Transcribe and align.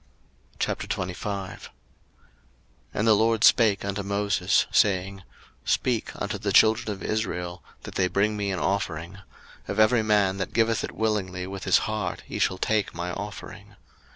02:025:001 0.59 1.67
And 2.91 3.07
the 3.07 3.13
LORD 3.13 3.43
spake 3.43 3.85
unto 3.85 4.01
Moses, 4.01 4.65
saying, 4.71 5.17
02:025:002 5.67 5.69
Speak 5.69 6.11
unto 6.19 6.37
the 6.39 6.51
children 6.51 6.89
of 6.91 7.03
Israel, 7.03 7.61
that 7.83 7.93
they 7.93 8.07
bring 8.07 8.35
me 8.35 8.49
an 8.49 8.57
offering: 8.57 9.19
of 9.67 9.79
every 9.79 10.01
man 10.01 10.37
that 10.37 10.53
giveth 10.53 10.83
it 10.83 10.93
willingly 10.93 11.45
with 11.45 11.65
his 11.65 11.77
heart 11.85 12.23
ye 12.27 12.39
shall 12.39 12.57
take 12.57 12.95
my 12.95 13.11
offering. 13.11 13.75